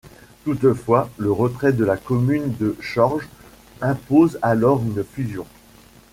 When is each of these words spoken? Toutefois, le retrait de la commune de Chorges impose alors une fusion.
Toutefois, 0.45 1.11
le 1.17 1.31
retrait 1.31 1.73
de 1.73 1.85
la 1.85 1.95
commune 1.95 2.55
de 2.59 2.75
Chorges 2.81 3.29
impose 3.81 4.39
alors 4.41 4.81
une 4.81 5.03
fusion. 5.03 5.45